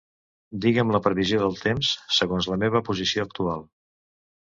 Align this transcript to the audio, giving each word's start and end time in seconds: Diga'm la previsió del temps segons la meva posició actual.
Diga'm 0.63 0.93
la 0.95 1.01
previsió 1.09 1.43
del 1.45 1.61
temps 1.65 1.91
segons 2.19 2.51
la 2.55 2.61
meva 2.67 2.85
posició 2.91 3.31
actual. 3.31 3.67